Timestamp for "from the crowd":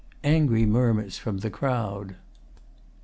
1.19-2.15